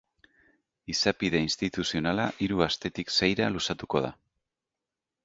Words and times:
Izapide 0.93 1.41
instituzionala 1.47 2.25
hiru 2.45 2.63
astetik 2.69 3.13
seira 3.19 3.51
luzatuko 3.59 4.03
da. 4.07 4.11